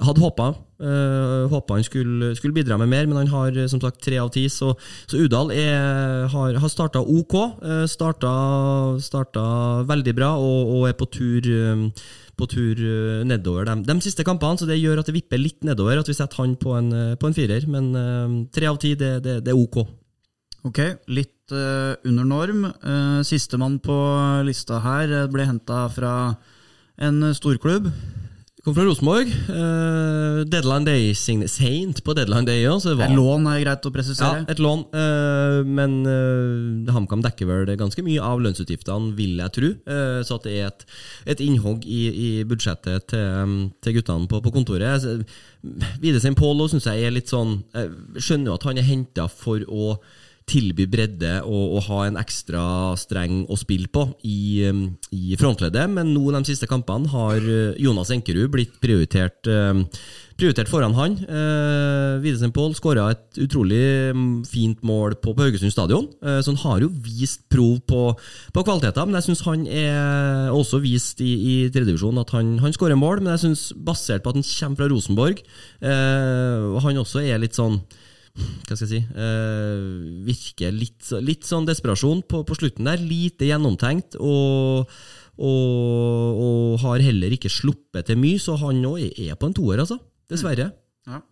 [0.03, 0.51] hadde håpa.
[0.77, 4.29] Uh, håpa han skulle, skulle, bidra med mer, men han har som sagt tre av
[4.35, 4.45] ti.
[4.53, 4.75] Så,
[5.09, 7.37] så Udal er, har, har starta ok.
[7.63, 8.33] Uh, starta,
[9.01, 9.47] starta,
[9.89, 11.89] veldig bra og, og er på tur um,
[12.37, 15.65] på tur eh, nedover de, de, siste kampene, så det gjør at det vipper litt
[15.67, 16.01] nedover.
[16.01, 17.65] At vi setter han på en, eh, på en firer.
[17.71, 19.81] Men eh, tre av ti, det, det, det, er ok.
[20.67, 20.81] Ok,
[21.15, 22.65] litt uh, under norm.
[22.83, 23.97] Uh, Sistemann på
[24.49, 26.15] lista her ble henta fra
[26.99, 27.87] en storklubb.
[28.67, 29.29] Kom fra Rosenborg.
[29.47, 32.65] Uh, deadline Day seint på deadline day.
[32.65, 34.41] Ja, så et lån er greit å presisere.
[34.41, 34.83] Ja, et lån.
[34.91, 39.71] Uh, men uh, HamKam dekker vel ganske mye av lønnsutgiftene, vil jeg tro.
[39.87, 40.83] Uh, så at det er et,
[41.37, 43.55] et innhogg i, i budsjettet til,
[43.87, 45.07] til guttene på, på kontoret.
[46.27, 49.63] sin Pål syns jeg er litt sånn Jeg skjønner jo at han er henta for
[49.71, 49.95] å
[50.47, 52.63] tilby bredde og, og, ha en ekstra
[52.99, 57.75] streng å spille på i, um, i frontleddet, men nå de siste kampene har uh,
[57.83, 59.83] Jonas Enkerud blitt prioritert, um,
[60.39, 61.17] prioritert foran han.
[61.17, 66.53] Eh, Videsen Pål skåra et utrolig um, fint mål på, på Haugesund stadion, eh, så
[66.53, 68.03] han har jo vist prov på,
[68.53, 69.09] på kvaliteter.
[69.09, 73.25] Men jeg syns han er også vist i, i tredjedivisjon at han, han skårer mål,
[73.25, 75.41] men jeg synes basert på at han kommer fra Rosenborg,
[75.81, 77.81] eh, han også er litt sånn
[78.37, 83.01] hva skal jeg si uh, Virker litt, litt, sånn desperasjon på, på, slutten der.
[83.01, 84.19] Lite gjennomtenkt.
[84.21, 84.91] Og,
[85.37, 89.85] og, og, har heller ikke sluppet til mye, så han òg er på en toer,
[89.85, 89.99] altså.
[90.31, 90.71] Dessverre.
[91.07, 91.17] Mm.
[91.17, 91.23] Ja.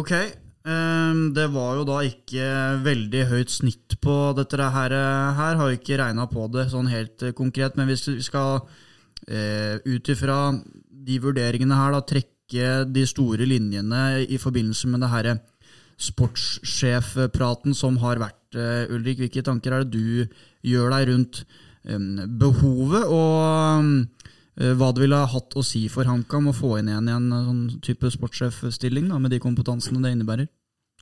[0.00, 0.12] Ok.
[0.66, 2.46] Um, det var jo da ikke
[2.82, 4.94] veldig høyt snitt på dette her.
[5.38, 9.74] her har ikke regna på det sånn helt uh, konkret, men hvis vi skal uh,
[9.86, 10.40] ut ifra
[11.06, 15.36] de vurderingene her da trekke de store linjene i forbindelse med det herre
[15.96, 18.42] sportssjefpraten som har vært.
[18.56, 21.46] Eh, Ulrik, hvilke tanker er det du gjør deg rundt
[21.86, 23.84] behovet og
[24.58, 27.14] eh, hva det ville ha hatt å si for HamKam å få inn igjen i
[27.14, 30.50] en sånn type sportssjefstilling, med de kompetansene det innebærer?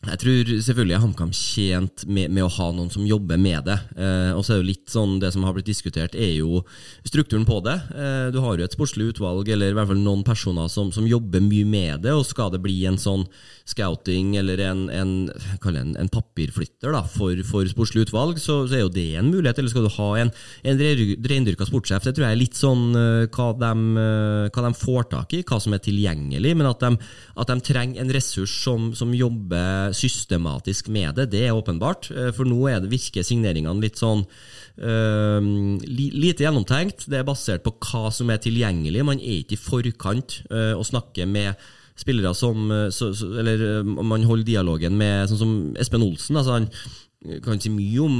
[0.05, 3.77] Jeg tror selvfølgelig HamKam tjent med, med, å ha noen som jobber med det.
[3.97, 6.61] Eh, og så er det jo litt sånn, Det som har blitt diskutert, er jo
[7.07, 7.77] strukturen på det.
[7.94, 11.09] Eh, du har jo et sportslig utvalg, eller i hvert fall noen personer som, som,
[11.09, 12.13] jobber mye med det.
[12.13, 13.25] og Skal det bli en sånn
[13.65, 15.13] scouting eller en, en,
[15.57, 19.61] en, en papirflytter da, for, for sportslig utvalg, så, så, er jo det en mulighet.
[19.61, 20.33] Eller skal du ha en,
[20.69, 22.05] en reindyrka sportssjef?
[22.05, 25.42] Det tror jeg er litt sånn uh, hva, de, uh, hva, de, får tak i,
[25.48, 26.55] hva som er tilgjengelig.
[26.61, 26.92] Men at de,
[27.40, 32.11] at de trenger en ressurs som, som jobber systematisk med det, det er åpenbart.
[32.13, 35.38] Eh, for nå det, virker signeringene litt sånn uh,
[35.85, 37.07] lite gjennomtenkt.
[37.11, 39.07] Det er basert på hva som er tilgjengelig.
[39.07, 41.55] Man er ikke i forkant uh, og snakker med
[41.95, 46.35] spillere som så, så, Eller man holder dialogen med sånn som Espen Olsen.
[46.40, 46.67] altså han
[47.45, 48.17] kan si mye om,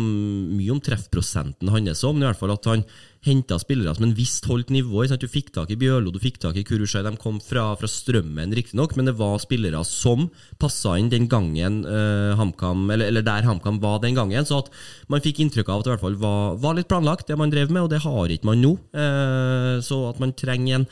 [0.55, 2.85] mye om treffprosenten hans men i hvert fall at han
[3.25, 5.05] henta spillere som en visst holdt nivå.
[5.21, 7.03] Du fikk tak i Bjørlo, du fikk tak i Kurushai.
[7.07, 10.29] De kom fra, fra Strømmen, riktignok, men det var spillere som
[10.61, 14.47] passa inn den gangen uh, HamKam, eller, eller, der HamKam var den gangen.
[14.49, 14.71] Så at
[15.13, 17.53] man fikk inntrykk av at det i hvert fall var, var litt planlagt, det man
[17.53, 18.77] drev med, og det har ikke man nå.
[18.97, 20.87] Uh, så at man trenger en,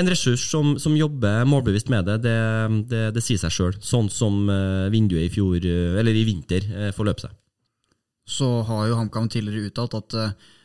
[0.00, 2.38] en ressurs som, som, jobber målbevisst med det, det,
[2.90, 3.78] det, det sier seg sjøl.
[3.84, 5.60] Sånn som uh, vinduet i fjor,
[6.00, 6.66] eller i vinter,
[6.96, 7.34] forløp seg.
[8.24, 10.14] Så har jo HamKam tidligere uttalt at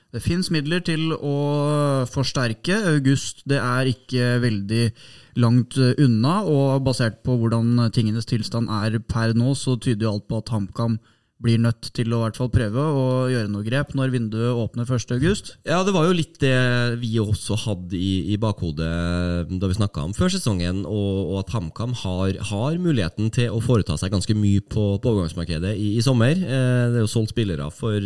[0.10, 1.36] det fins midler til å
[2.10, 2.80] forsterke.
[2.96, 4.84] August det er ikke veldig
[5.40, 10.28] langt unna, og basert på hvordan tingenes tilstand er per nå, så tyder jo alt
[10.30, 10.98] på at HamKam
[11.40, 14.90] blir nødt til å i hvert fall prøve å gjøre noe grep når vinduet åpner
[14.90, 15.54] 1.8.
[15.70, 16.56] Ja, det var jo litt det
[17.00, 18.90] vi også hadde i, i bakhodet
[19.48, 23.64] da vi snakka om før sesongen, og, og at HamKam har, har, muligheten til å
[23.64, 26.36] foreta seg ganske mye på, på overgangsmarkedet i, i sommer.
[26.36, 28.04] Eh, det er jo solgt spillere for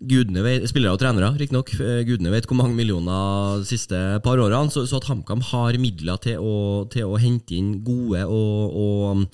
[0.00, 1.72] Gudene vet, Spillere og trenere, riktignok.
[1.80, 4.72] Eh, gudene vet hvor mange millioner de siste par årene.
[4.72, 6.56] Så, så at HamKam har midler til å,
[6.92, 9.26] til å, hente inn gode og, og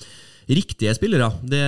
[0.49, 1.63] riktige spillere, det,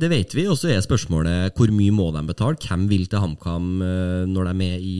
[0.00, 0.46] det, vet vi.
[0.50, 2.58] Og så er spørsmålet hvor mye må de betale?
[2.62, 4.96] Hvem vil til HamKam eh, når de er i,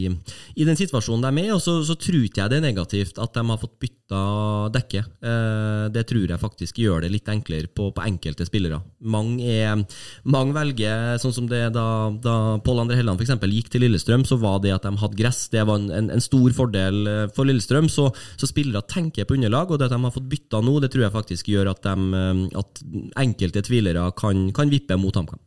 [0.55, 1.55] i, den situasjonen de er i?
[1.55, 4.21] Og så, så tror jeg det er negativt at de har fått bytta
[4.75, 5.03] dekke.
[5.03, 8.81] Eh, det tror jeg faktisk gjør det litt enklere på, på enkelte spillere.
[9.01, 9.83] Mange, er,
[10.25, 11.87] mange, velger, sånn som det da,
[12.23, 13.35] da Pål André Helland f.eks.
[13.57, 16.55] gikk til Lillestrøm, så var det at de hadde gress, det var en, en stor
[16.57, 17.91] fordel eh, for Lillestrøm.
[17.93, 18.09] Så,
[18.39, 21.07] så spillere tenker på underlag, og det at de har fått bytta nå, det tror
[21.07, 22.85] jeg faktisk gjør at, de, at
[23.19, 25.41] enkelte tvilere kan, kan vippe mot HamKam.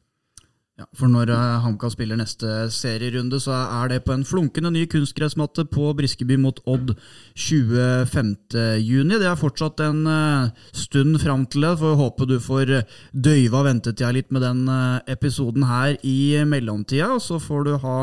[0.79, 4.85] Ja, for når uh, HamKam spiller neste serierunde, så er det på en flunkende ny
[4.87, 6.93] kunstgressmatte på Briskeby mot Odd
[7.35, 8.55] 25.6.
[8.55, 12.75] Det er fortsatt en uh, stund fram til det, for jeg håper du får
[13.11, 17.17] døyva ventetida litt med den uh, episoden her i mellomtida.
[17.19, 17.97] Så får du ha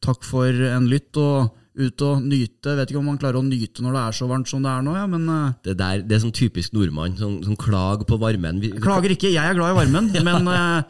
[0.00, 1.12] takk for en lytt.
[1.20, 2.74] og ut og nyte.
[2.78, 4.84] Vet ikke om man klarer å nyte når det er så varmt som det er
[4.84, 8.18] nå, ja, men uh, det, der, det er sånn typisk nordmann, sånn, som klag på
[8.20, 8.60] varmen.
[8.62, 10.24] Vi, vi, klager ikke, jeg er glad i varmen, ja.
[10.28, 10.82] men uh,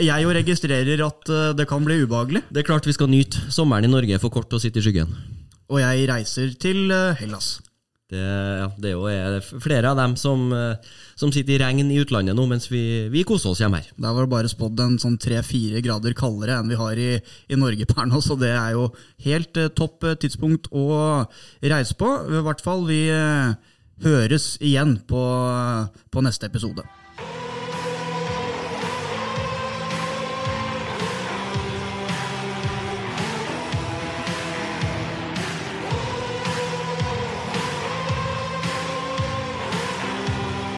[0.00, 2.46] jeg jo registrerer at uh, det kan bli ubehagelig.
[2.48, 3.50] Det er klart vi skal nyte.
[3.52, 5.12] Sommeren i Norge er for kort å sitte i skyggen.
[5.70, 6.88] Og jeg reiser til
[7.20, 7.58] Hellas.
[8.10, 12.00] Det, ja, det er jo flere av dem som, eh, som, sitter i regn i
[12.02, 13.92] utlandet nå, mens vi, vi koser oss hjemme her.
[13.94, 17.58] Der var det bare spådd en sånn tre-fire grader kaldere enn vi har i, i
[17.60, 18.88] Norge per nå, så det er jo
[19.26, 20.86] helt eh, topp eh, tidspunkt å
[21.62, 22.10] reise på.
[22.26, 23.04] I hvert fall, vi
[24.00, 25.22] høres igjen på,
[26.10, 26.82] på neste episode.